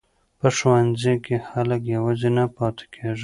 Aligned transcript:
په 0.39 0.47
ښوونځي 0.57 1.13
کې 1.25 1.35
خلک 1.49 1.81
یوازې 1.95 2.29
نه 2.37 2.45
پاتې 2.55 2.85
کیږي. 2.93 3.19